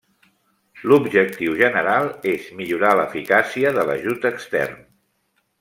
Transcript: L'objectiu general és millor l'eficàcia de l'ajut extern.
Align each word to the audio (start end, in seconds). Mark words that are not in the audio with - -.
L'objectiu 0.91 1.53
general 1.59 2.09
és 2.33 2.49
millor 2.63 2.97
l'eficàcia 3.03 3.77
de 3.79 3.87
l'ajut 3.91 4.29
extern. 4.35 4.85